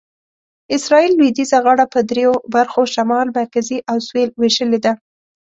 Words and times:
اسرایل 0.75 1.11
لویدیځه 1.19 1.57
غاړه 1.65 1.85
په 1.93 1.99
دریو 2.09 2.33
برخو 2.55 2.81
شمال، 2.93 3.27
مرکزي 3.37 3.79
او 3.91 3.97
سویل 4.07 4.29
وېشلې 4.39 4.79
ده. 4.85 4.93